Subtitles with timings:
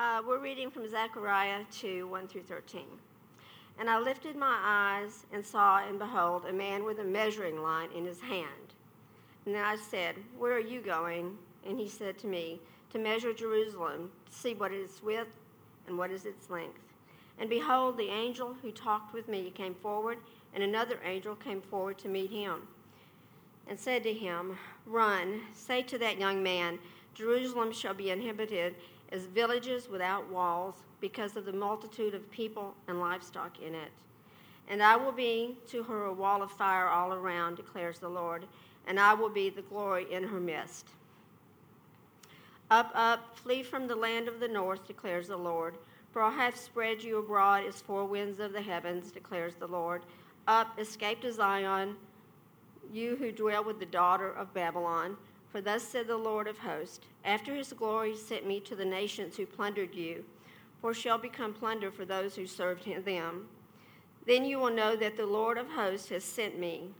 [0.00, 2.82] Uh, we're reading from Zechariah 2 1 through 13.
[3.80, 7.88] And I lifted my eyes and saw, and behold, a man with a measuring line
[7.90, 8.74] in his hand.
[9.44, 11.36] And then I said, Where are you going?
[11.66, 12.60] And he said to me,
[12.92, 15.34] To measure Jerusalem, to see what its width
[15.88, 16.78] and what is its length.
[17.40, 20.18] And behold, the angel who talked with me came forward,
[20.54, 22.68] and another angel came forward to meet him,
[23.66, 26.78] and said to him, Run, say to that young man,
[27.14, 28.76] Jerusalem shall be inhabited
[29.12, 33.90] as villages without walls because of the multitude of people and livestock in it.
[34.68, 38.44] And I will be to her a wall of fire all around, declares the Lord,
[38.86, 40.88] and I will be the glory in her midst.
[42.70, 45.76] Up, up, flee from the land of the north, declares the Lord.
[46.12, 50.02] For I have spread you abroad as four winds of the heavens, declares the Lord.
[50.46, 51.96] Up, escape to Zion,
[52.92, 55.16] you who dwell with the daughter of Babylon.
[55.50, 59.36] For thus said the Lord of hosts After his glory sent me to the nations
[59.36, 60.24] who plundered you,
[60.80, 63.48] for shall become plunder for those who served them.
[64.26, 66.90] Then you will know that the Lord of hosts has sent me.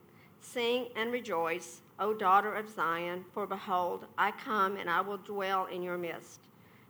[0.41, 5.67] Sing and rejoice, O daughter of Zion, for behold, I come and I will dwell
[5.67, 6.41] in your midst,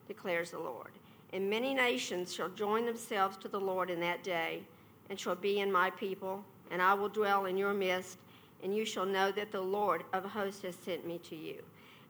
[0.06, 0.92] declares the Lord.
[1.33, 4.62] And many nations shall join themselves to the Lord in that day,
[5.11, 8.19] and shall be in my people, and I will dwell in your midst
[8.62, 11.62] and you shall know that the Lord of hosts has sent me to you.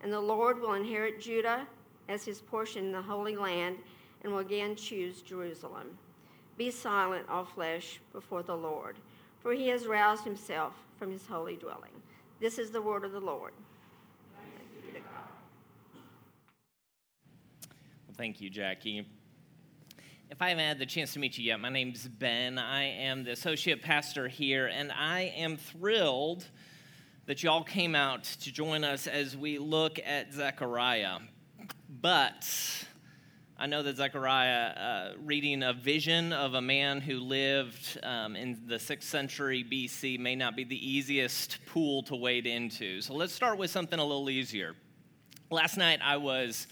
[0.02, 1.66] And the Lord will inherit Judah
[2.08, 3.76] as his portion in the Holy Land,
[4.22, 5.98] and will again choose Jerusalem.
[6.56, 8.96] Be silent, all flesh, before the Lord,
[9.40, 11.92] for he has roused himself from his holy dwelling.
[12.40, 13.52] This is the word of the Lord.
[18.06, 19.06] Well, thank you, Jackie.
[20.30, 22.58] If I haven't had the chance to meet you yet, my name's Ben.
[22.58, 26.44] I am the associate pastor here, and I am thrilled
[27.24, 31.20] that y'all came out to join us as we look at Zechariah.
[31.88, 32.46] But
[33.58, 38.60] I know that Zechariah, uh, reading a vision of a man who lived um, in
[38.66, 43.00] the 6th century BC, may not be the easiest pool to wade into.
[43.00, 44.76] So let's start with something a little easier.
[45.50, 46.66] Last night I was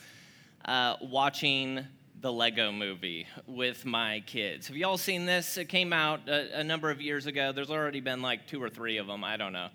[0.67, 1.87] uh, watching
[2.21, 4.69] the Lego movie with my kids.
[4.69, 5.59] Have you all seen this?
[5.59, 7.53] It came out a, a, number of years ago.
[7.53, 9.23] There's already been like two or three of them.
[9.23, 9.69] I don't know.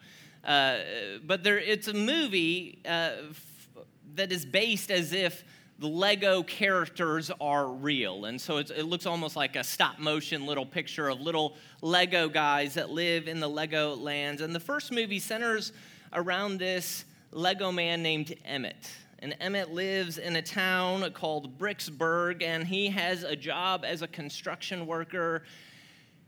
[0.43, 0.79] Uh,
[1.23, 3.67] but there, it's a movie uh, f-
[4.15, 5.43] that is based as if
[5.77, 8.25] the Lego characters are real.
[8.25, 12.73] And so it looks almost like a stop motion little picture of little Lego guys
[12.73, 14.41] that live in the Lego lands.
[14.41, 15.73] And the first movie centers
[16.13, 22.65] around this Lego man named Emmett and Emmett lives in a town called Bricksburg, and
[22.65, 25.43] he has a job as a construction worker,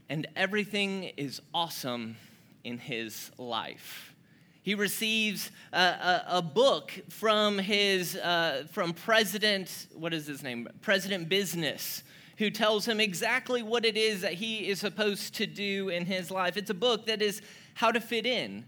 [0.10, 2.16] and everything is awesome
[2.64, 4.14] in his life.
[4.62, 10.70] He receives a, a, a book from his uh, from President, what is his name?
[10.82, 12.04] President Business,
[12.38, 16.30] who tells him exactly what it is that he is supposed to do in his
[16.30, 16.58] life.
[16.58, 17.42] It's a book that is
[17.74, 18.66] how to fit in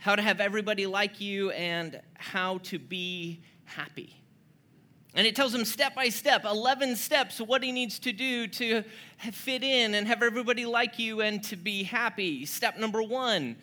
[0.00, 4.16] how to have everybody like you, and how to be happy.
[5.14, 8.82] And it tells him step by step, 11 steps, what he needs to do to
[9.32, 12.46] fit in and have everybody like you and to be happy.
[12.46, 13.56] Step number one,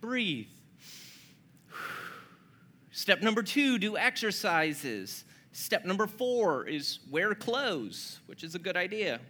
[0.00, 0.48] breathe.
[2.90, 5.24] Step number two, do exercises.
[5.52, 9.20] Step number four is wear clothes, which is a good idea.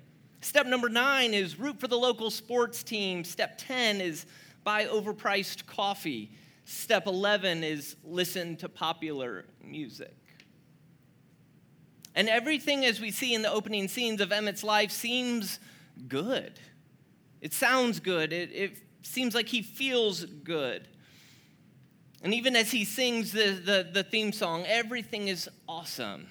[0.40, 3.24] Step number nine is root for the local sports team.
[3.24, 4.24] Step 10 is
[4.64, 6.30] buy overpriced coffee.
[6.70, 10.14] Step 11 is listen to popular music.
[12.14, 15.60] And everything, as we see in the opening scenes of Emmett's life, seems
[16.08, 16.60] good.
[17.40, 18.34] It sounds good.
[18.34, 20.86] It, it seems like he feels good.
[22.22, 26.26] And even as he sings the, the, the theme song, everything is awesome.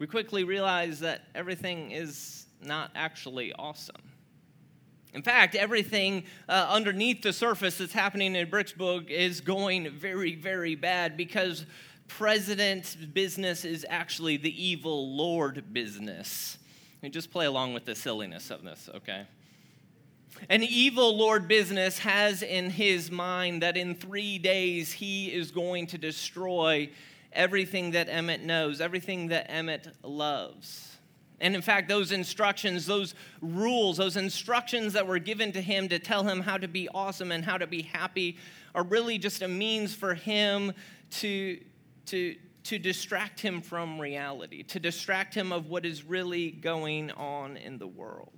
[0.00, 4.15] We quickly realize that everything is not actually awesome.
[5.16, 10.74] In fact, everything uh, underneath the surface that's happening in Bricksburg is going very, very
[10.74, 11.64] bad because
[12.06, 16.58] President's business is actually the evil Lord business.
[17.02, 19.24] And just play along with the silliness of this, okay?
[20.50, 25.86] An evil Lord business has in his mind that in three days he is going
[25.86, 26.90] to destroy
[27.32, 30.95] everything that Emmett knows, everything that Emmett loves.
[31.40, 35.98] And in fact, those instructions, those rules, those instructions that were given to him to
[35.98, 38.38] tell him how to be awesome and how to be happy
[38.74, 40.72] are really just a means for him
[41.10, 41.60] to,
[42.06, 47.56] to, to distract him from reality, to distract him of what is really going on
[47.58, 48.32] in the world.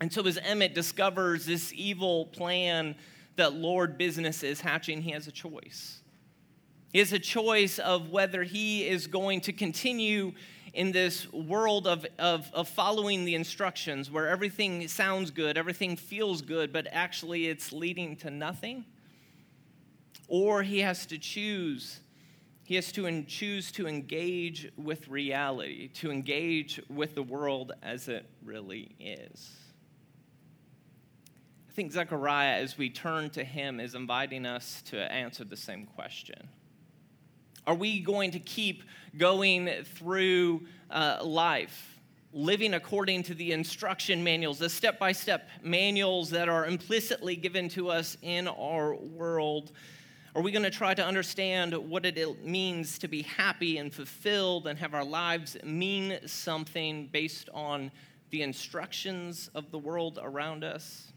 [0.00, 2.94] And so, as Emmett discovers this evil plan
[3.34, 6.02] that Lord Business is hatching, he has a choice.
[6.92, 10.32] He has a choice of whether he is going to continue
[10.74, 16.42] in this world of, of, of following the instructions where everything sounds good, everything feels
[16.42, 18.84] good, but actually it's leading to nothing.
[20.28, 22.00] Or he has to choose
[22.68, 28.28] he has to choose to engage with reality, to engage with the world as it
[28.44, 29.56] really is.
[31.66, 35.86] I think Zechariah, as we turn to him, is inviting us to answer the same
[35.86, 36.46] question.
[37.68, 38.82] Are we going to keep
[39.18, 41.98] going through uh, life,
[42.32, 47.68] living according to the instruction manuals, the step by step manuals that are implicitly given
[47.68, 49.72] to us in our world?
[50.34, 54.66] Are we going to try to understand what it means to be happy and fulfilled
[54.66, 57.90] and have our lives mean something based on
[58.30, 61.12] the instructions of the world around us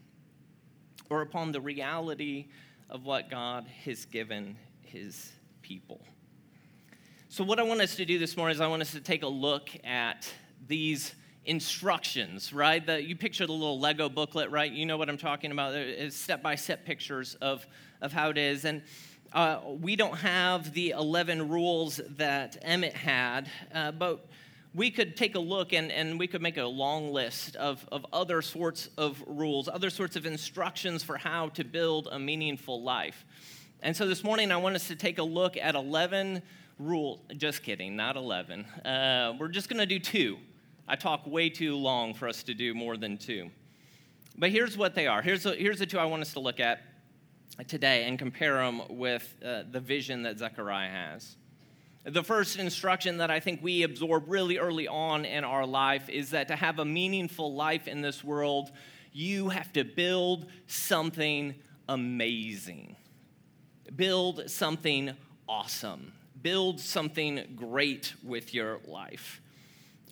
[1.10, 2.48] or upon the reality
[2.90, 5.32] of what God has given his
[5.62, 6.02] people?
[7.34, 9.24] So, what I want us to do this morning is I want us to take
[9.24, 10.30] a look at
[10.68, 12.86] these instructions, right?
[12.86, 14.70] The, you picture the little Lego booklet, right?
[14.70, 15.74] You know what I'm talking about.
[15.74, 17.66] It's step by step pictures of,
[18.02, 18.66] of how it is.
[18.66, 18.82] And
[19.32, 24.28] uh, we don't have the 11 rules that Emmett had, uh, but
[24.76, 28.06] we could take a look and, and we could make a long list of, of
[28.12, 33.24] other sorts of rules, other sorts of instructions for how to build a meaningful life.
[33.84, 36.44] And so this morning, I want us to take a look at 11
[36.78, 37.20] rules.
[37.36, 38.64] Just kidding, not 11.
[38.86, 40.38] Uh, we're just going to do two.
[40.88, 43.50] I talk way too long for us to do more than two.
[44.38, 45.24] But here's what they are.
[45.24, 46.84] Here's, a, here's the two I want us to look at
[47.68, 51.36] today and compare them with uh, the vision that Zechariah has.
[52.04, 56.30] The first instruction that I think we absorb really early on in our life is
[56.32, 58.72] that to have a meaningful life in this world,
[59.12, 61.56] you have to build something
[61.90, 62.96] amazing.
[63.96, 65.12] Build something
[65.48, 66.14] awesome.
[66.42, 69.42] Build something great with your life.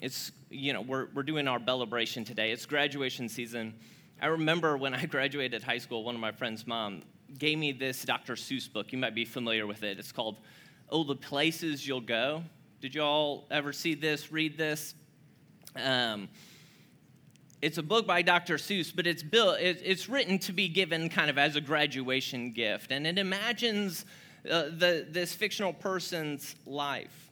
[0.02, 2.52] It's you know we're, we're doing our celebration today.
[2.52, 3.74] It's graduation season.
[4.22, 7.04] I remember when i graduated high school one of my friends mom
[7.38, 8.92] gave me this dr seuss book.
[8.92, 10.00] You might be familiar with it.
[10.00, 10.38] It's called
[10.90, 12.44] oh the places you'll go.
[12.82, 14.94] Did you all ever see this read this?
[15.76, 16.30] Um,
[17.62, 21.30] it's a book by dr seuss but it's built it's written to be given kind
[21.30, 24.06] of as a graduation gift and it imagines
[24.50, 27.30] uh, the, this fictional person's life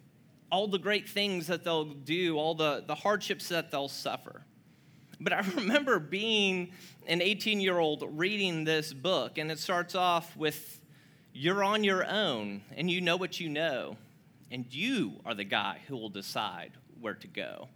[0.52, 4.44] all the great things that they'll do, all the, the hardships that they'll suffer.
[5.20, 6.72] But I remember being
[7.08, 10.80] an 18 year old reading this book, and it starts off with
[11.34, 13.98] You're on your own, and you know what you know,
[14.52, 17.68] and you are the guy who will decide where to go.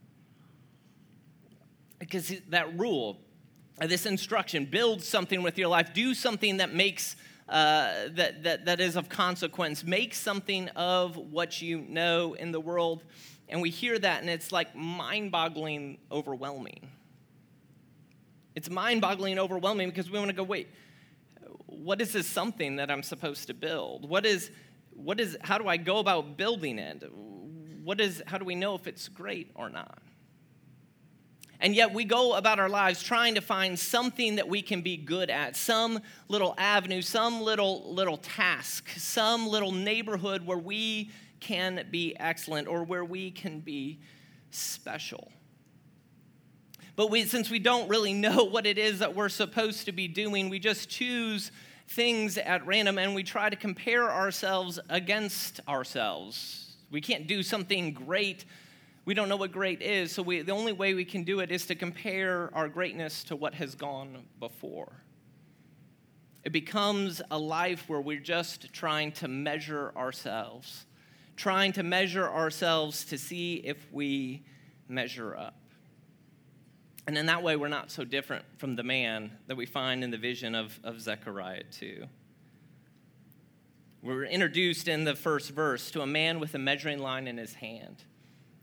[2.02, 3.20] Because that rule,
[3.80, 7.16] this instruction, build something with your life, do something that makes
[7.48, 9.84] uh, that, that, that is of consequence.
[9.84, 13.04] Make something of what you know in the world.
[13.50, 16.90] And we hear that, and it's like mind boggling, overwhelming.
[18.56, 20.70] It's mind boggling, overwhelming because we want to go, wait,
[21.66, 24.10] what is this something that I'm supposed to build?
[24.10, 24.50] What is,
[24.96, 27.04] what is, how do I go about building it?
[27.84, 30.02] What is, how do we know if it's great or not?
[31.62, 34.98] And yet we go about our lives trying to find something that we can be
[34.98, 41.86] good at, some little avenue, some little little task, some little neighborhood where we can
[41.92, 44.00] be excellent or where we can be
[44.50, 45.32] special.
[46.96, 50.08] But we, since we don't really know what it is that we're supposed to be
[50.08, 51.52] doing, we just choose
[51.90, 56.76] things at random and we try to compare ourselves against ourselves.
[56.90, 58.46] We can't do something great
[59.06, 61.52] we don't know what great is, so we, the only way we can do it
[61.52, 64.92] is to compare our greatness to what has gone before.
[66.44, 70.86] It becomes a life where we're just trying to measure ourselves,
[71.36, 74.44] trying to measure ourselves to see if we
[74.88, 75.56] measure up.
[77.08, 80.12] And in that way, we're not so different from the man that we find in
[80.12, 82.06] the vision of, of Zechariah 2.
[84.04, 87.56] We're introduced in the first verse to a man with a measuring line in his
[87.56, 88.04] hand.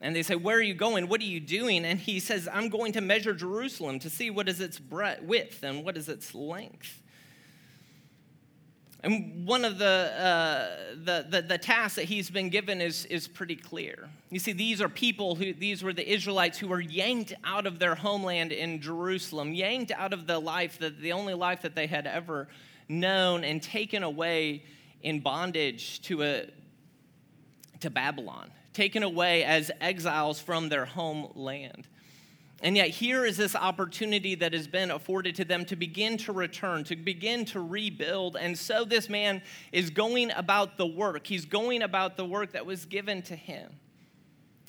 [0.00, 1.08] And they say, Where are you going?
[1.08, 1.84] What are you doing?
[1.84, 5.62] And he says, I'm going to measure Jerusalem to see what is its breadth, width
[5.62, 7.02] and what is its length.
[9.04, 13.28] And one of the, uh, the, the, the, tasks that he's been given is, is
[13.28, 14.08] pretty clear.
[14.28, 17.78] You see, these are people who, these were the Israelites who were yanked out of
[17.78, 21.86] their homeland in Jerusalem, yanked out of the life, that, the only life that they
[21.86, 22.48] had ever
[22.88, 24.64] known, and taken away
[25.02, 26.46] in bondage to, a,
[27.78, 31.88] to Babylon taken away as exiles from their homeland.
[32.62, 36.32] And yet, here is this opportunity that has been afforded to them to begin to
[36.32, 38.36] return, to begin to rebuild.
[38.36, 39.42] And so, this man
[39.72, 41.26] is going about the work.
[41.26, 43.72] He's going about the work that was given to him.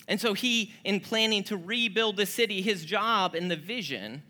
[0.08, 4.24] And so he, in planning to rebuild the city, his job and the vision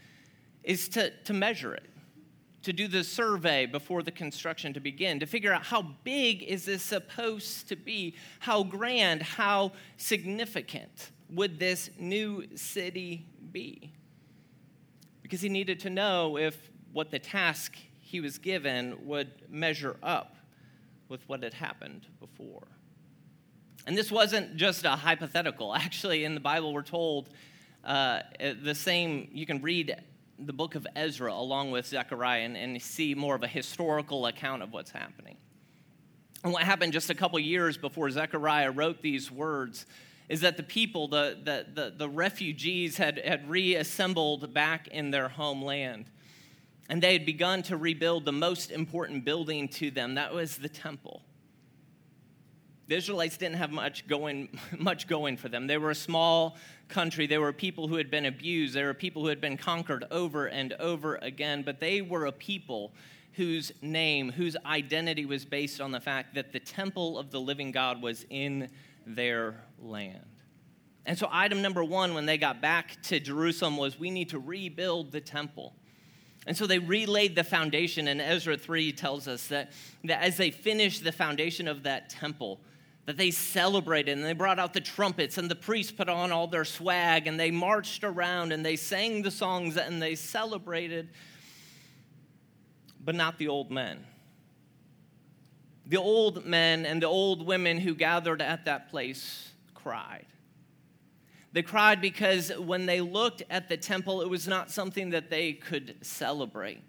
[0.62, 1.89] is to, to measure it,
[2.64, 6.66] to do the survey before the construction to begin, to figure out how big is
[6.66, 13.94] this supposed to be, how grand, how significant would this new city be?
[15.22, 20.36] Because he needed to know if what the task he was given would measure up
[21.08, 22.68] with what had happened before.
[23.88, 25.74] And this wasn't just a hypothetical.
[25.74, 27.30] Actually, in the Bible, we're told
[27.84, 28.22] uh,
[28.62, 29.96] the same, you can read
[30.40, 34.64] the book of Ezra along with Zechariah and, and see more of a historical account
[34.64, 35.38] of what's happening.
[36.44, 39.86] And what happened just a couple years before Zechariah wrote these words
[40.30, 45.28] is that the people, the, the, the, the, refugees, had, had reassembled back in their
[45.28, 46.06] homeland.
[46.88, 50.70] And they had begun to rebuild the most important building to them that was the
[50.70, 51.24] temple.
[52.90, 55.68] The Israelites didn't have much going, much going for them.
[55.68, 57.28] They were a small country.
[57.28, 58.74] They were people who had been abused.
[58.74, 61.62] They were people who had been conquered over and over again.
[61.62, 62.92] But they were a people
[63.34, 67.72] whose name, whose identity was based on the fact that the temple of the living
[67.72, 68.70] God was in
[69.06, 70.26] their land.
[71.06, 74.40] And so, item number one when they got back to Jerusalem was we need to
[74.40, 75.76] rebuild the temple.
[76.48, 79.72] And so they relaid the foundation, and Ezra 3 tells us that,
[80.06, 82.60] that as they finished the foundation of that temple,
[83.10, 86.46] that they celebrated and they brought out the trumpets and the priests put on all
[86.46, 91.10] their swag and they marched around and they sang the songs and they celebrated,
[93.04, 94.06] but not the old men.
[95.88, 100.28] The old men and the old women who gathered at that place cried.
[101.52, 105.54] They cried because when they looked at the temple, it was not something that they
[105.54, 106.84] could celebrate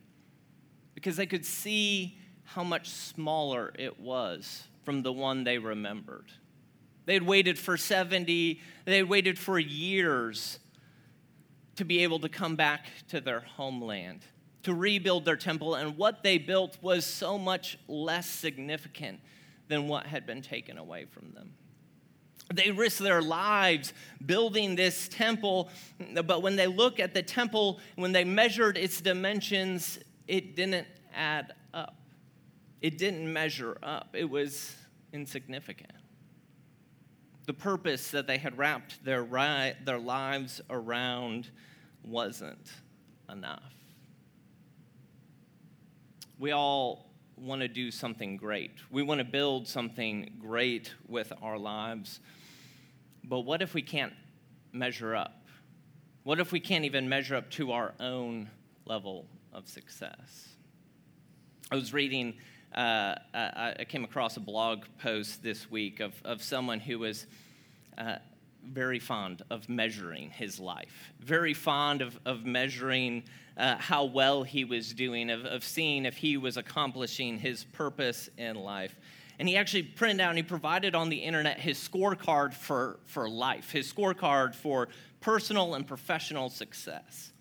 [0.94, 6.32] because they could see how much smaller it was from the one they remembered.
[7.06, 10.58] They had waited for 70, they had waited for years
[11.76, 14.20] to be able to come back to their homeland,
[14.62, 19.20] to rebuild their temple, and what they built was so much less significant
[19.68, 21.54] than what had been taken away from them.
[22.52, 23.92] They risked their lives
[24.26, 25.70] building this temple,
[26.24, 31.54] but when they look at the temple, when they measured its dimensions, it didn't add
[31.72, 31.99] up.
[32.80, 34.14] It didn't measure up.
[34.14, 34.74] It was
[35.12, 35.92] insignificant.
[37.46, 41.50] The purpose that they had wrapped their, ri- their lives around
[42.02, 42.70] wasn't
[43.30, 43.74] enough.
[46.38, 48.72] We all want to do something great.
[48.90, 52.20] We want to build something great with our lives.
[53.24, 54.12] But what if we can't
[54.72, 55.46] measure up?
[56.22, 58.48] What if we can't even measure up to our own
[58.84, 60.48] level of success?
[61.70, 62.34] I was reading
[62.74, 67.26] uh, I, came across a blog post this week of, of someone who was
[67.98, 68.16] uh,
[68.64, 73.24] very fond of measuring his life, very fond of, of measuring
[73.56, 78.28] uh, how well he was doing, of, of seeing if he was accomplishing his purpose
[78.38, 78.94] in life.
[79.38, 83.28] And he actually printed out and he provided on the internet his scorecard for, for
[83.28, 84.88] life, his scorecard for
[85.20, 87.32] personal and professional success.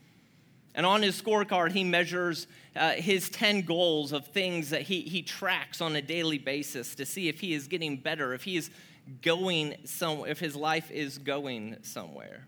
[0.75, 5.21] And on his scorecard, he measures uh, his 10 goals of things that he, he
[5.21, 8.69] tracks on a daily basis to see if he is getting better, if he is
[9.21, 12.45] going somewhere, if his life is going somewhere.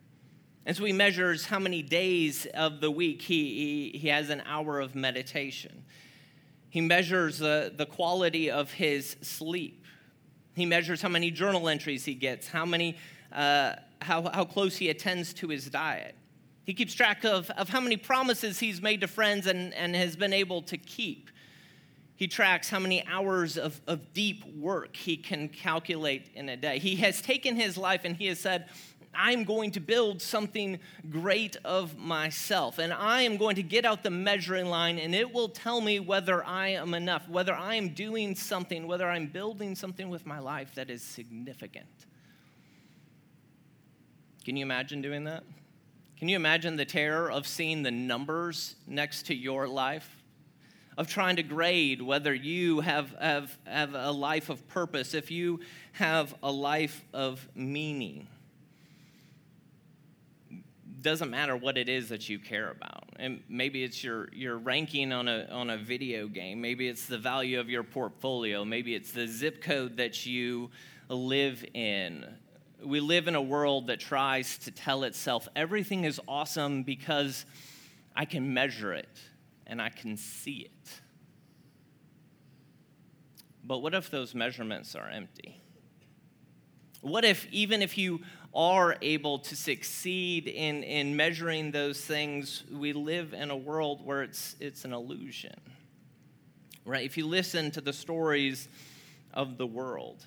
[0.66, 4.44] And so he measures how many days of the week he, he, he has an
[4.46, 5.84] hour of meditation.
[6.70, 9.86] He measures uh, the quality of his sleep.
[10.56, 12.96] He measures how many journal entries he gets, how, many,
[13.32, 16.16] uh, how, how close he attends to his diet.
[16.72, 20.16] He keeps track of, of how many promises he's made to friends and, and has
[20.16, 21.30] been able to keep.
[22.16, 26.80] He tracks how many hours of, of deep work he can calculate in a day.
[26.80, 28.70] He has taken his life and he has said,
[29.14, 34.02] I'm going to build something great of myself, and I am going to get out
[34.02, 37.90] the measuring line, and it will tell me whether I am enough, whether I am
[37.90, 41.90] doing something, whether I'm building something with my life that is significant.
[44.46, 45.44] Can you imagine doing that?
[46.22, 50.22] Can you imagine the terror of seeing the numbers next to your life?
[50.96, 55.62] Of trying to grade whether you have, have, have a life of purpose, if you
[55.94, 58.28] have a life of meaning.
[61.02, 63.06] Doesn't matter what it is that you care about.
[63.16, 66.62] And maybe it's your, your ranking on a, on a video game.
[66.62, 68.64] Maybe it's the value of your portfolio.
[68.64, 70.70] Maybe it's the zip code that you
[71.10, 72.28] live in
[72.84, 77.46] we live in a world that tries to tell itself everything is awesome because
[78.16, 79.20] I can measure it
[79.68, 81.02] and I can see it.
[83.64, 85.62] But what if those measurements are empty?
[87.02, 88.22] What if, even if you
[88.54, 94.24] are able to succeed in, in measuring those things, we live in a world where
[94.24, 95.56] it's, it's an illusion?
[96.86, 97.06] Right?
[97.06, 98.68] If you listen to the stories
[99.34, 100.26] of the world,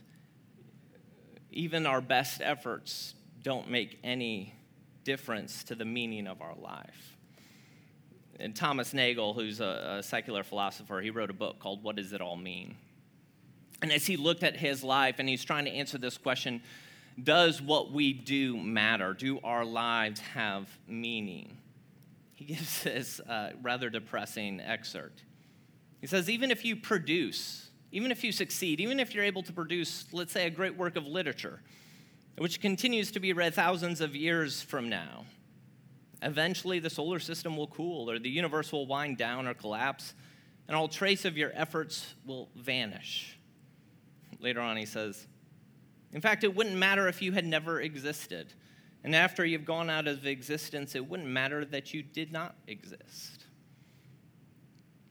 [1.55, 4.55] even our best efforts don't make any
[5.05, 7.17] difference to the meaning of our life.
[8.41, 12.13] And Thomas Nagel, who's a, a secular philosopher, he wrote a book called What Does
[12.13, 12.77] It All Mean?
[13.81, 16.63] And as he looked at his life and he's trying to answer this question,
[17.23, 19.15] does what we do matter?
[19.15, 21.57] Do our lives have meaning?
[22.33, 25.23] He gives this uh, rather depressing excerpt.
[26.01, 27.64] He says, even if you produce,
[27.95, 30.97] even if you succeed, even if you're able to produce, let's say, a great work
[30.97, 31.61] of literature,
[32.39, 35.25] which continues to be read thousands of years from now,
[36.21, 40.15] eventually the solar system will cool, or the universe will wind down or collapse,
[40.67, 43.39] and all trace of your efforts will vanish.
[44.41, 45.29] Later on, he says,
[46.13, 48.55] In fact, it wouldn't matter if you had never existed.
[49.05, 53.45] And after you've gone out of existence, it wouldn't matter that you did not exist.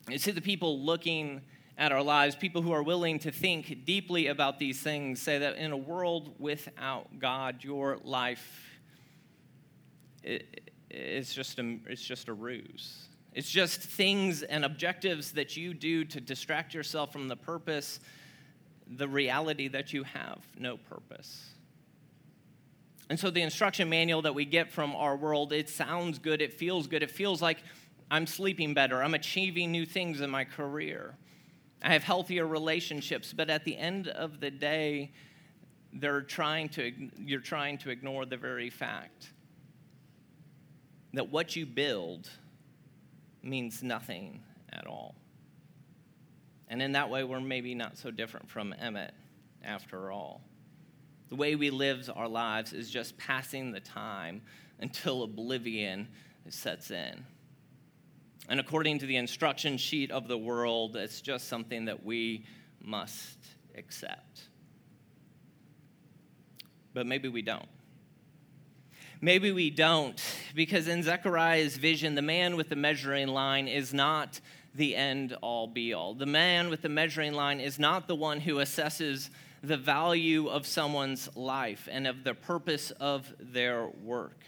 [0.10, 1.44] You see, the people looking
[1.78, 5.58] at our lives, people who are willing to think deeply about these things, say that
[5.58, 8.70] in a world without God, your life
[10.24, 13.08] is just a, it's just a ruse.
[13.34, 18.00] It's just things and objectives that you do to distract yourself from the purpose
[18.98, 21.50] the reality that you have no purpose.
[23.10, 26.54] And so the instruction manual that we get from our world, it sounds good, it
[26.54, 27.60] feels good, it feels like
[28.10, 31.16] I'm sleeping better, I'm achieving new things in my career.
[31.84, 35.12] I have healthier relationships, but at the end of the day,
[35.92, 39.30] they're trying to, you're trying to ignore the very fact
[41.14, 42.30] that what you build
[43.44, 45.16] means nothing at all.
[46.70, 49.14] And in that way, we're maybe not so different from Emmett
[49.64, 50.42] after all.
[51.30, 54.42] The way we live our lives is just passing the time
[54.80, 56.08] until oblivion
[56.50, 57.26] sets in.
[58.50, 62.46] And according to the instruction sheet of the world, it's just something that we
[62.82, 63.38] must
[63.76, 64.42] accept.
[66.94, 67.68] But maybe we don't.
[69.22, 70.22] Maybe we don't,
[70.54, 74.42] because in Zechariah's vision, the man with the measuring line is not
[74.76, 76.14] the end all be all.
[76.14, 79.30] The man with the measuring line is not the one who assesses
[79.64, 84.44] the value of someone's life and of the purpose of their work.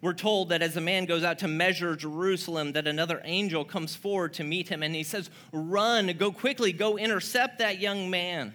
[0.00, 3.96] We're told that as a man goes out to measure Jerusalem, that another angel comes
[3.96, 8.52] forward to meet him and he says, Run, go quickly, go intercept that young man.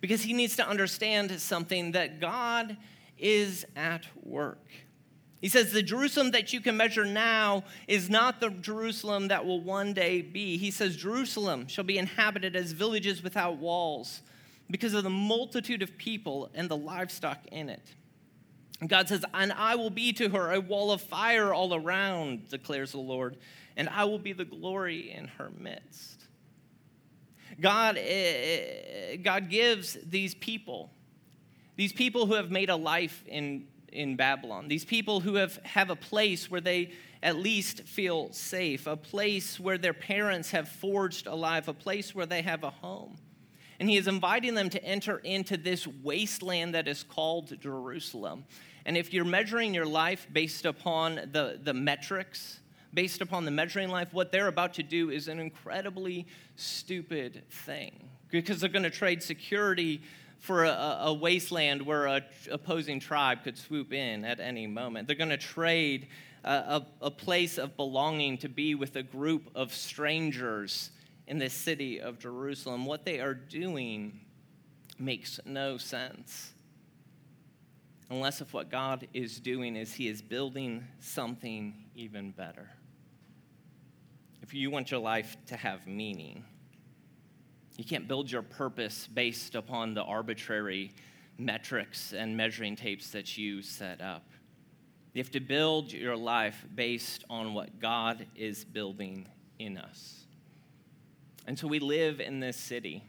[0.00, 2.76] Because he needs to understand something that God
[3.18, 4.64] is at work.
[5.40, 9.60] He says, The Jerusalem that you can measure now is not the Jerusalem that will
[9.60, 10.58] one day be.
[10.58, 14.22] He says, Jerusalem shall be inhabited as villages without walls
[14.70, 17.94] because of the multitude of people and the livestock in it.
[18.86, 22.92] God says, And I will be to her a wall of fire all around, declares
[22.92, 23.36] the Lord,
[23.76, 26.26] and I will be the glory in her midst.
[27.60, 30.90] God, eh, eh, God gives these people,
[31.76, 34.68] these people who have made a life in in Babylon.
[34.68, 39.58] These people who have, have a place where they at least feel safe, a place
[39.58, 43.16] where their parents have forged a life, a place where they have a home.
[43.80, 48.44] And he is inviting them to enter into this wasteland that is called Jerusalem.
[48.84, 52.60] And if you're measuring your life based upon the, the metrics,
[52.92, 57.92] based upon the measuring life, what they're about to do is an incredibly stupid thing
[58.30, 60.02] because they're going to trade security
[60.38, 65.06] for a, a wasteland where a opposing tribe could swoop in at any moment.
[65.06, 66.08] They're going to trade
[66.44, 70.90] a, a, a place of belonging to be with a group of strangers
[71.28, 72.86] in the city of Jerusalem.
[72.86, 74.18] What they are doing
[74.98, 76.52] makes no sense.
[78.10, 82.70] Unless if what God is doing is He is building something even better.
[84.42, 86.42] If you want your life to have meaning,
[87.76, 90.92] you can't build your purpose based upon the arbitrary
[91.36, 94.24] metrics and measuring tapes that you set up.
[95.12, 100.17] You have to build your life based on what God is building in us.
[101.48, 103.02] And so we live in this city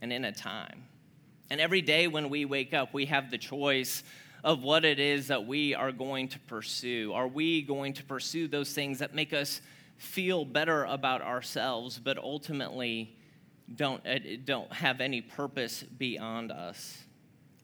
[0.00, 0.84] and in a time.
[1.50, 4.04] And every day when we wake up, we have the choice
[4.44, 7.12] of what it is that we are going to pursue.
[7.12, 9.60] Are we going to pursue those things that make us
[9.98, 13.16] feel better about ourselves, but ultimately
[13.74, 16.96] don't, uh, don't have any purpose beyond us?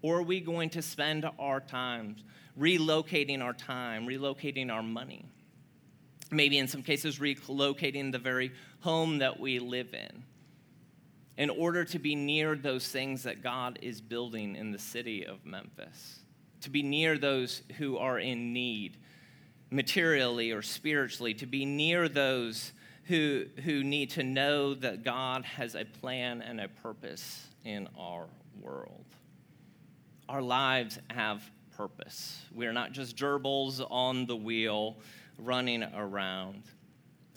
[0.03, 2.17] Or are we going to spend our time
[2.59, 5.25] relocating our time, relocating our money?
[6.33, 10.25] Maybe in some cases, relocating the very home that we live in.
[11.37, 15.45] in order to be near those things that God is building in the city of
[15.47, 16.21] Memphis,
[16.61, 18.99] to be near those who are in need,
[19.71, 22.73] materially or spiritually, to be near those
[23.05, 28.27] who, who need to know that God has a plan and a purpose in our
[28.61, 29.05] world.
[30.29, 31.43] Our lives have
[31.77, 32.43] purpose.
[32.55, 34.99] We are not just gerbils on the wheel
[35.39, 36.63] running around.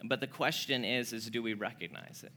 [0.03, 2.31] But the question is, is do we recognize it?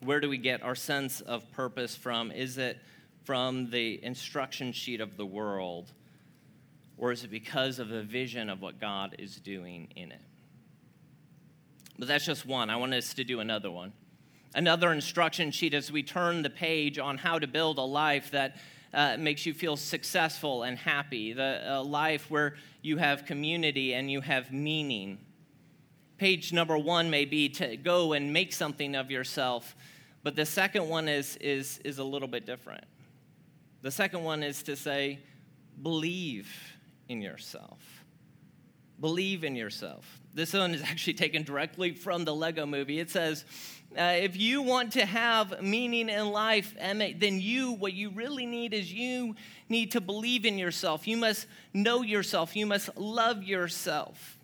[0.00, 2.30] Where do we get our sense of purpose from?
[2.30, 2.78] Is it
[3.24, 5.92] from the instruction sheet of the world?
[6.96, 10.20] Or is it because of the vision of what God is doing in it?
[11.98, 12.70] But that's just one.
[12.70, 13.92] I want us to do another one.
[14.54, 18.56] Another instruction sheet as we turn the page on how to build a life that
[18.92, 24.10] uh, makes you feel successful and happy, the, a life where you have community and
[24.10, 25.18] you have meaning.
[26.18, 29.76] Page number one may be to go and make something of yourself,
[30.22, 32.84] but the second one is, is, is a little bit different.
[33.82, 35.20] The second one is to say,
[35.82, 36.54] believe
[37.08, 38.04] in yourself.
[39.00, 40.20] Believe in yourself.
[40.34, 43.00] This one is actually taken directly from the Lego movie.
[43.00, 43.44] It says,
[43.98, 48.72] uh, if you want to have meaning in life, then you, what you really need
[48.72, 49.34] is you
[49.68, 51.08] need to believe in yourself.
[51.08, 52.54] You must know yourself.
[52.54, 54.38] You must love yourself.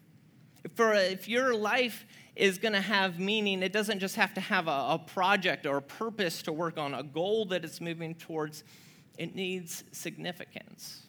[0.75, 2.05] For if your life
[2.35, 5.77] is going to have meaning, it doesn't just have to have a, a project or
[5.77, 8.65] a purpose to work on, a goal that it's moving towards.
[9.17, 11.07] It needs significance.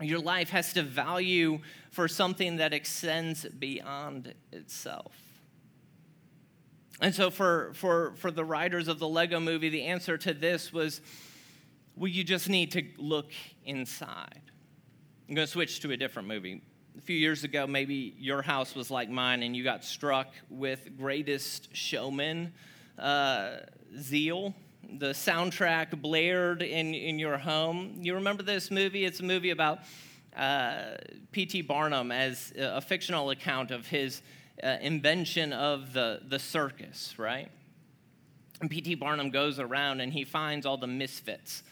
[0.00, 1.60] Your life has to value
[1.90, 5.12] for something that extends beyond itself.
[7.00, 10.72] And so, for, for, for the writers of the Lego movie, the answer to this
[10.72, 11.00] was
[11.98, 13.32] well, you just need to look
[13.64, 14.40] inside.
[15.28, 16.62] I'm going to switch to a different movie.
[16.96, 20.96] A few years ago, maybe your house was like mine and you got struck with
[20.96, 22.52] Greatest Showman
[22.98, 23.56] uh,
[23.98, 24.54] zeal.
[24.98, 27.98] The soundtrack blared in, in your home.
[28.00, 29.04] You remember this movie?
[29.04, 29.80] It's a movie about
[30.36, 30.98] uh,
[31.32, 31.62] P.T.
[31.62, 34.22] Barnum as a fictional account of his
[34.62, 37.48] uh, invention of the, the circus, right?
[38.60, 38.96] And P.T.
[38.96, 41.62] Barnum goes around and he finds all the misfits,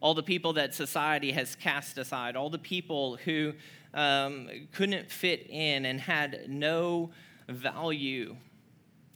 [0.00, 3.54] all the people that society has cast aside, all the people who
[3.94, 7.10] um, couldn't fit in and had no
[7.48, 8.36] value.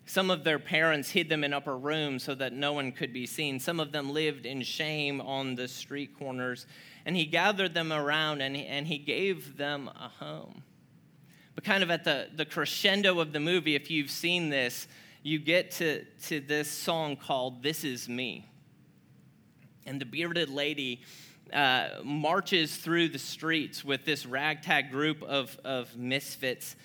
[0.07, 3.27] Some of their parents hid them in upper rooms so that no one could be
[3.27, 3.61] seen.
[3.61, 6.67] Some of them lived in shame on the street corners.
[7.05, 10.63] And he gathered them around and and he gave them a home.
[11.59, 14.87] But kind of at the, the crescendo of the movie, if you've seen this,
[15.25, 18.49] you get to, to this song called This Is Me.
[19.85, 21.01] And the bearded lady
[21.53, 26.77] uh, marches through the streets with this ragtag group of, of misfits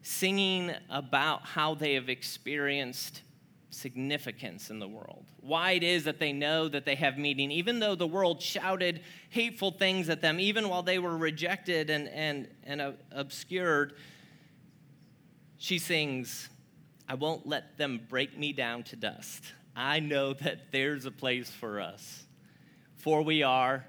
[0.00, 3.20] singing about how they have experienced
[3.68, 5.26] significance in the world.
[5.42, 9.02] Why it is that they know that they have meaning, even though the world shouted
[9.28, 13.92] hateful things at them, even while they were rejected and, and, and uh, obscured,
[15.62, 16.48] she sings,
[17.08, 19.44] I won't let them break me down to dust.
[19.76, 22.24] I know that there's a place for us,
[22.96, 23.86] for we are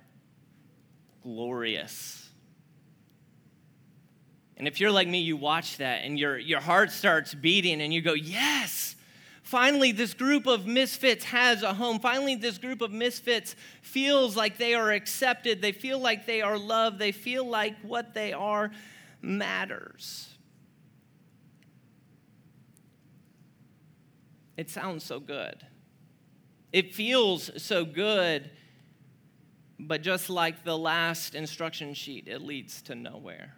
[1.23, 2.29] glorious.
[4.55, 7.91] And if you're like me, you watch that and your, your heart starts beating and
[7.91, 8.95] you go, Yes,
[9.41, 11.99] finally, this group of misfits has a home.
[11.99, 15.59] Finally, this group of misfits feels like they are accepted.
[15.59, 16.99] They feel like they are loved.
[16.99, 18.69] They feel like what they are
[19.23, 20.32] matters.
[24.57, 25.65] It sounds so good.
[26.71, 28.49] It feels so good,
[29.79, 33.53] but just like the last instruction sheet, it leads to nowhere.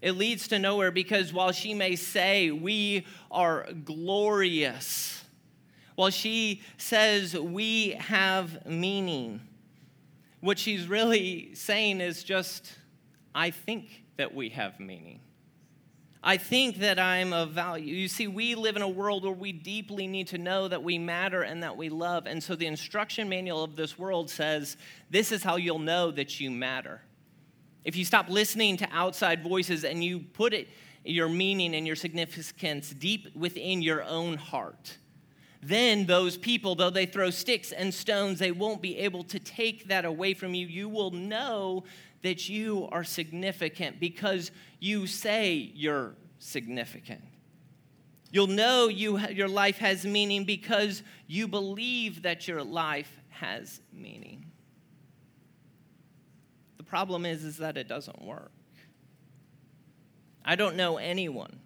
[0.00, 5.24] It leads to nowhere because while she may say, We are glorious,
[5.96, 9.40] while she says, We have meaning,
[10.40, 12.72] what she's really saying is just,
[13.34, 15.20] I think that we have meaning.
[16.22, 17.94] I think that I'm of value.
[17.94, 20.98] You see, we live in a world where we deeply need to know that we
[20.98, 22.26] matter and that we love.
[22.26, 24.76] And so the instruction manual of this world says
[25.10, 27.02] this is how you'll know that you matter.
[27.84, 30.68] If you stop listening to outside voices and you put it,
[31.04, 34.98] your meaning and your significance deep within your own heart,
[35.62, 39.88] then those people, though they throw sticks and stones, they won't be able to take
[39.88, 40.66] that away from you.
[40.66, 41.84] You will know
[42.22, 44.50] that you are significant because
[44.80, 47.22] you say you're significant.
[48.30, 54.46] You'll know you, your life has meaning because you believe that your life has meaning.
[56.76, 58.52] The problem is, is that it doesn't work.
[60.44, 61.58] I don't know anyone.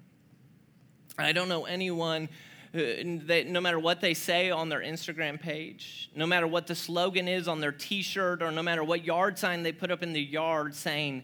[1.18, 2.28] I don't know anyone
[2.72, 7.28] they, no matter what they say on their Instagram page, no matter what the slogan
[7.28, 10.12] is on their t shirt, or no matter what yard sign they put up in
[10.12, 11.22] the yard saying,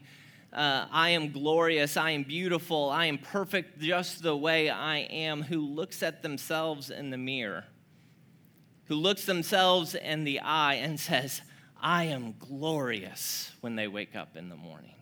[0.52, 5.42] uh, I am glorious, I am beautiful, I am perfect just the way I am,
[5.42, 7.64] who looks at themselves in the mirror,
[8.87, 11.40] who looks themselves in the eye and says,
[11.80, 14.97] I am glorious when they wake up in the morning.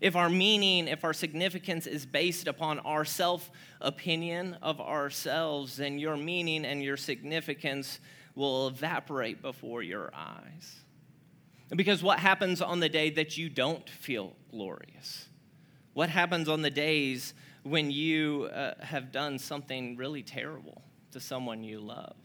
[0.00, 5.98] If our meaning, if our significance is based upon our self opinion of ourselves, then
[5.98, 8.00] your meaning and your significance
[8.34, 10.76] will evaporate before your eyes.
[11.68, 15.28] Because what happens on the day that you don't feel glorious?
[15.92, 20.82] What happens on the days when you uh, have done something really terrible
[21.12, 22.16] to someone you love?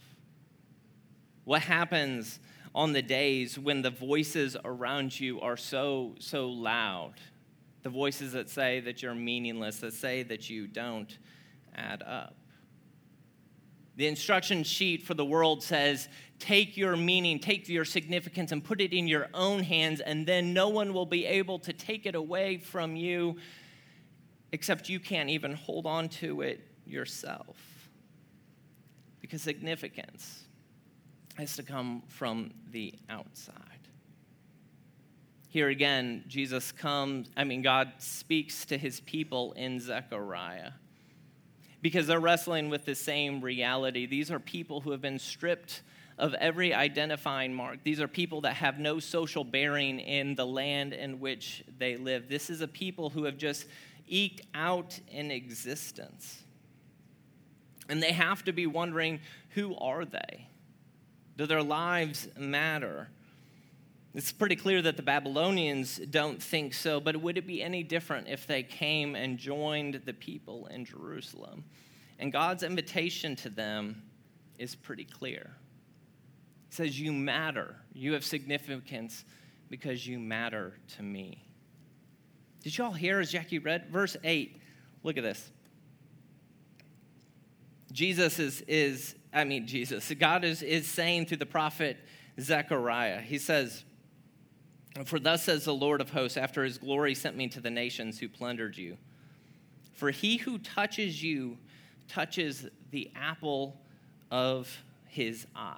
[1.43, 2.39] What happens
[2.73, 7.15] on the days when the voices around you are so, so loud?
[7.85, 11.15] The voices that say that you're meaningless, that say that you don't
[11.75, 12.33] add up.
[13.95, 18.81] The instruction sheet for the world says take your meaning, take your significance, and put
[18.81, 22.15] it in your own hands, and then no one will be able to take it
[22.15, 23.35] away from you
[24.51, 27.55] except you can't even hold on to it yourself.
[29.21, 30.45] Because significance
[31.37, 33.74] has to come from the outside.
[35.55, 40.71] Here again, Jesus comes, I mean, God speaks to his people in Zechariah
[41.81, 44.05] because they're wrestling with the same reality.
[44.05, 45.81] These are people who have been stripped
[46.17, 47.77] of every identifying mark.
[47.85, 52.27] These are people that have no social bearing in the land in which they live.
[52.27, 53.65] This is a people who have just
[54.09, 56.43] eked out an existence.
[57.87, 60.49] And they have to be wondering who are they?
[61.37, 63.07] Do their lives matter?
[64.15, 68.29] It's pretty clear that the Babylonians don't think so, but would it be any different
[68.29, 71.65] if they came and joined the people in Jerusalem?
[72.17, 74.03] And God's invitation to them
[74.57, 75.57] is pretty clear.
[76.69, 77.75] He says, You matter.
[77.91, 79.25] You have significance
[79.69, 81.43] because you matter to me.
[82.63, 83.89] Did y'all hear as Jackie read?
[83.91, 84.61] Verse 8.
[85.03, 85.51] Look at this.
[87.91, 91.97] Jesus is, is I mean, Jesus, God is, is saying through the prophet
[92.39, 93.84] Zechariah, He says,
[95.03, 98.19] For thus says the Lord of hosts, after his glory sent me to the nations
[98.19, 98.97] who plundered you.
[99.93, 101.57] For he who touches you
[102.07, 103.81] touches the apple
[104.31, 105.77] of his eye.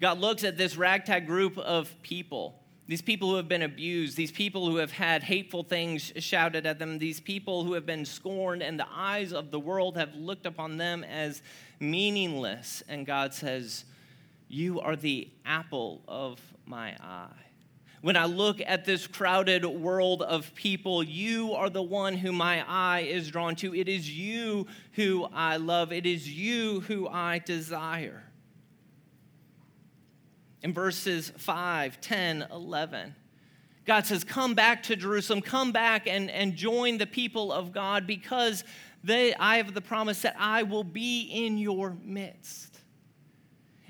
[0.00, 4.32] God looks at this ragtag group of people these people who have been abused, these
[4.32, 8.62] people who have had hateful things shouted at them, these people who have been scorned,
[8.62, 11.40] and the eyes of the world have looked upon them as
[11.80, 12.82] meaningless.
[12.86, 13.86] And God says,
[14.48, 17.30] You are the apple of my eye.
[18.04, 22.62] When I look at this crowded world of people, you are the one who my
[22.68, 23.74] eye is drawn to.
[23.74, 28.22] It is you who I love, it is you who I desire
[30.62, 33.14] in verses 5, 10, 11.
[33.86, 38.06] God says, Come back to Jerusalem, come back and, and join the people of God
[38.06, 38.64] because
[39.02, 42.73] they, I have the promise that I will be in your midst.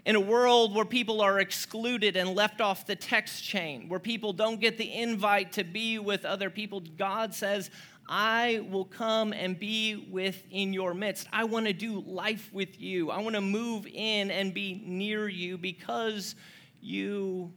[0.07, 4.35] In a world where people are excluded and left off the text chain, where people
[4.35, 7.71] don't get the invite to be with other people, God says,
[8.07, 11.27] I will come and be within your midst.
[11.33, 13.11] I want to do life with you.
[13.11, 16.35] I want to move in and be near you because
[16.83, 17.51] you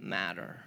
[0.00, 0.60] matter.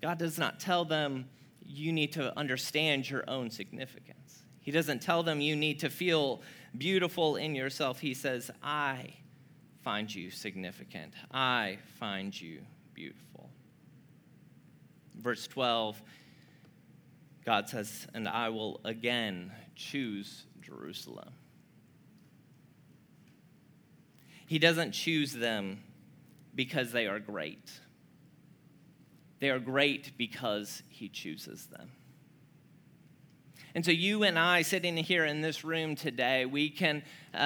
[0.00, 1.28] God does not tell them
[1.62, 4.44] you need to understand your own significance.
[4.60, 6.40] He doesn't tell them you need to feel
[6.76, 8.00] beautiful in yourself.
[8.00, 9.14] He says, I
[9.82, 11.14] find you significant.
[11.32, 12.60] I find you
[12.94, 13.50] beautiful.
[15.16, 16.00] Verse 12,
[17.44, 21.30] God says, And I will again choose Jerusalem.
[24.46, 25.82] He doesn't choose them
[26.54, 27.70] because they are great.
[29.40, 31.90] They are great because He chooses them.
[33.74, 37.02] And so, you and I, sitting here in this room today, we can,
[37.34, 37.38] uh,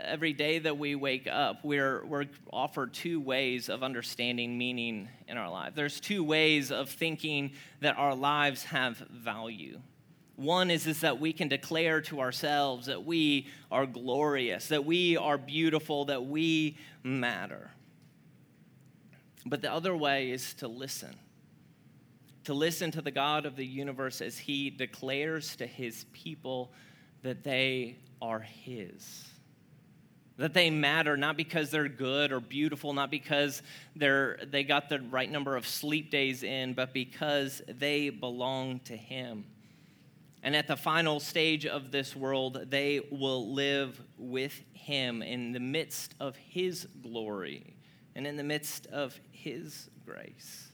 [0.00, 5.36] every day that we wake up, we're, we're offered two ways of understanding meaning in
[5.36, 5.74] our life.
[5.74, 9.80] There's two ways of thinking that our lives have value.
[10.36, 15.16] One is, is that we can declare to ourselves that we are glorious, that we
[15.16, 17.70] are beautiful, that we matter.
[19.46, 21.14] But the other way is to listen.
[22.44, 26.72] To listen to the God of the universe as he declares to his people
[27.22, 29.24] that they are his.
[30.36, 33.62] That they matter not because they're good or beautiful, not because
[33.96, 38.96] they're, they got the right number of sleep days in, but because they belong to
[38.96, 39.46] him.
[40.42, 45.60] And at the final stage of this world, they will live with him in the
[45.60, 47.74] midst of his glory
[48.14, 50.73] and in the midst of his grace.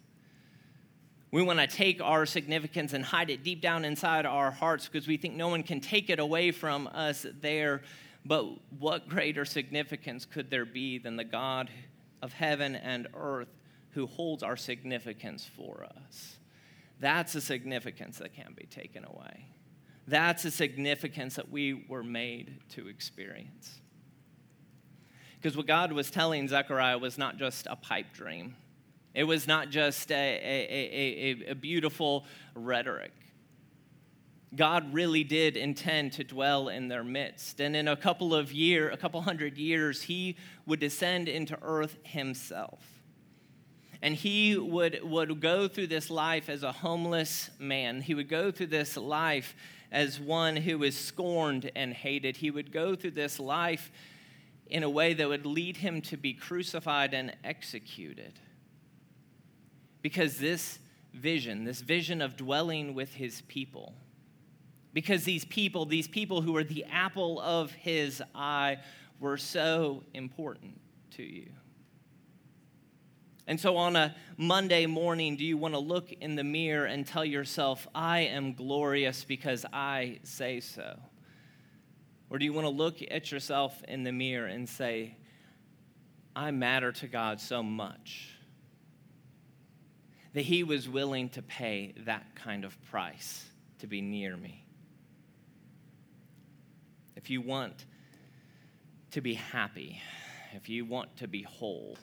[1.33, 5.07] We want to take our significance and hide it deep down inside our hearts because
[5.07, 7.83] we think no one can take it away from us there.
[8.25, 8.47] But
[8.79, 11.71] what greater significance could there be than the God
[12.21, 13.49] of heaven and earth
[13.91, 16.39] who holds our significance for us?
[16.99, 19.47] That's a significance that can't be taken away.
[20.09, 23.81] That's a significance that we were made to experience.
[25.41, 28.57] Because what God was telling Zechariah was not just a pipe dream,
[29.15, 33.13] it was not just a, a, a, a, beautiful rhetoric.
[34.55, 37.61] God really did intend to dwell in their midst.
[37.61, 41.99] And in a couple of years, a couple hundred years, he would descend into earth
[42.03, 42.85] himself.
[44.03, 48.01] And he would, would go through this life as a homeless man.
[48.01, 49.55] He would go through this life
[49.93, 52.37] as one who is scorned and hated.
[52.37, 53.91] He would go through this life
[54.69, 58.39] in a way that would lead him to be crucified and executed.
[60.03, 60.79] Because this
[61.13, 63.95] vision, this vision of dwelling with his people,
[64.93, 68.79] because these people, these people who are the apple of his eye,
[69.21, 70.81] were so important
[71.13, 71.51] to you.
[73.47, 77.07] And so on a Monday morning, do you want to look in the mirror and
[77.07, 80.99] tell yourself, I am glorious because I say so?
[82.31, 85.17] Or do you want to look at yourself in the mirror and say,
[86.35, 88.37] I matter to God so much
[90.33, 93.45] that He was willing to pay that kind of price
[93.81, 94.65] to be near me?
[97.17, 97.85] If you want
[99.11, 100.01] to be happy,
[100.55, 101.99] if you want to be whole,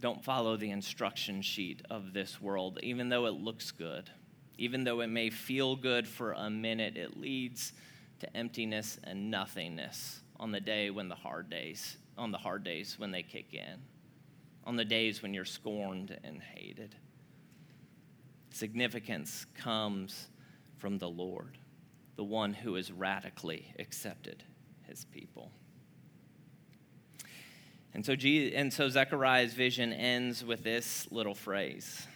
[0.00, 4.10] don't follow the instruction sheet of this world, even though it looks good.
[4.58, 7.72] Even though it may feel good for a minute, it leads
[8.20, 12.96] to emptiness and nothingness on the day when the hard days, on the hard days
[12.98, 13.80] when they kick in,
[14.64, 16.94] on the days when you're scorned and hated.
[18.50, 20.28] Significance comes
[20.78, 21.58] from the Lord,
[22.16, 24.42] the one who has radically accepted
[24.82, 25.50] his people.
[27.92, 32.06] And so, and so Zechariah's vision ends with this little phrase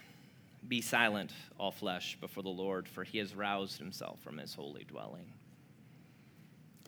[0.67, 4.83] Be silent, all flesh, before the Lord, for he has roused himself from his holy
[4.83, 5.33] dwelling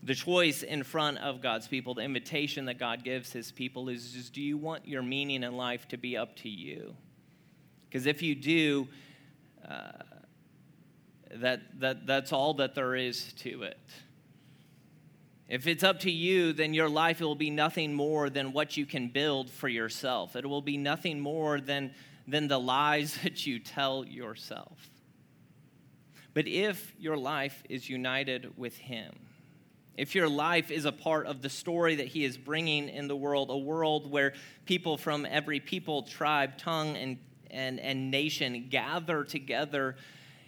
[0.03, 4.11] the choice in front of God's people, the invitation that God gives his people is
[4.11, 6.95] just do you want your meaning in life to be up to you?
[7.87, 8.87] Because if you do,
[9.67, 9.91] uh,
[11.35, 13.79] that, that, that's all that there is to it.
[15.47, 18.85] If it's up to you, then your life will be nothing more than what you
[18.85, 20.35] can build for yourself.
[20.35, 21.93] It will be nothing more than,
[22.27, 24.89] than the lies that you tell yourself.
[26.33, 29.13] But if your life is united with Him,
[29.97, 33.15] if your life is a part of the story that he is bringing in the
[33.15, 34.34] world, a world where
[34.65, 37.17] people from every people, tribe, tongue, and,
[37.49, 39.97] and, and nation gather together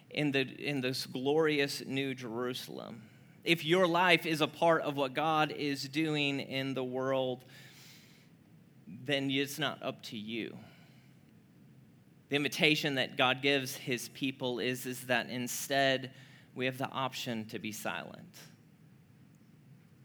[0.10, 3.02] in, the, in this glorious new Jerusalem.
[3.44, 7.44] If your life is a part of what God is doing in the world,
[8.88, 10.58] then it's not up to you.
[12.30, 16.12] The invitation that God gives his people is, is that instead
[16.56, 18.30] we have the option to be silent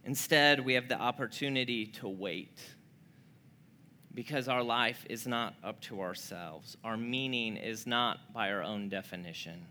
[0.08, 2.58] Instead, we have the opportunity to wait
[4.14, 6.78] because our life is not up to ourselves.
[6.82, 9.66] Our meaning is not by our own definition,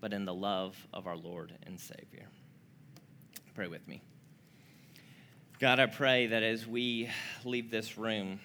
[0.00, 2.26] but in the love of our Lord and Savior.
[3.54, 4.02] Pray with me.
[5.60, 7.08] God, I pray that as we
[7.44, 8.40] leave this room,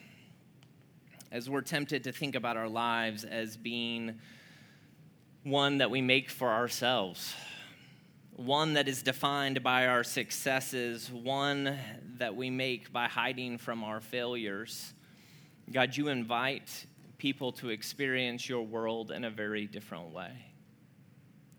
[1.31, 4.19] as we're tempted to think about our lives as being
[5.41, 7.33] one that we make for ourselves,
[8.39, 11.77] one that is defined by our successes, one
[12.19, 14.93] that we make by hiding from our failures.
[15.69, 16.85] God, you invite
[17.17, 20.31] people to experience your world in a very different way.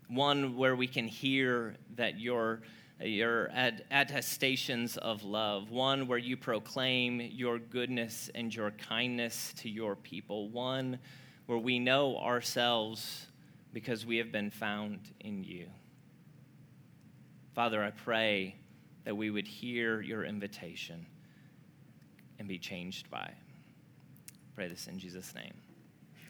[0.07, 2.63] One where we can hear that your,
[2.99, 3.51] your
[3.91, 10.49] attestations of love, one where you proclaim your goodness and your kindness to your people,
[10.49, 10.97] one
[11.45, 13.27] where we know ourselves
[13.71, 15.67] because we have been found in you.
[17.53, 18.55] Father, I pray
[19.03, 21.05] that we would hear your invitation
[22.39, 24.33] and be changed by it.
[24.55, 25.53] Pray this in Jesus' name.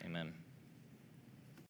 [0.06, 0.34] Amen.